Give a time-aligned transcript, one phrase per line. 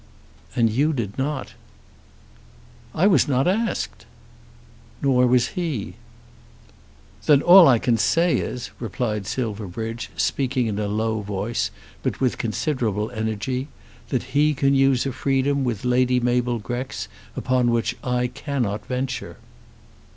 [0.55, 1.53] "And you did not."
[2.95, 4.07] "I was not asked."
[4.99, 5.93] "Nor was he."
[7.27, 11.69] "Then all I can say is," replied Silverbridge, speaking in a low voice,
[12.01, 13.67] but with considerable energy,
[14.09, 19.37] "that he can use a freedom with Lady Mabel Grex upon which I cannot venture."